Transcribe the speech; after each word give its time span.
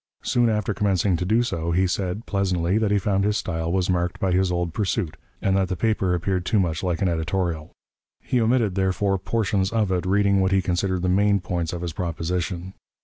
Soon 0.23 0.49
after 0.49 0.73
commencing 0.73 1.15
to 1.17 1.25
do 1.25 1.43
so, 1.43 1.69
he 1.69 1.85
said 1.85 2.25
(pleasantly) 2.25 2.79
that 2.79 2.89
he 2.89 2.97
found 2.97 3.23
his 3.23 3.37
style 3.37 3.71
was 3.71 3.87
marked 3.87 4.19
by 4.19 4.31
his 4.31 4.51
old 4.51 4.73
pursuit, 4.73 5.15
and 5.43 5.55
that 5.55 5.67
the 5.67 5.75
paper 5.75 6.15
appeared 6.15 6.43
too 6.43 6.59
much 6.59 6.81
like 6.81 7.03
an 7.03 7.07
editorial. 7.07 7.71
He 8.19 8.41
omitted, 8.41 8.73
therefore, 8.73 9.19
portions 9.19 9.71
of 9.71 9.91
it, 9.91 10.07
reading 10.07 10.41
what 10.41 10.51
he 10.51 10.59
considered 10.63 11.03
the 11.03 11.09
main 11.09 11.39
points 11.39 11.71
of 11.71 11.83
his 11.83 11.93
proposition. 11.93 12.73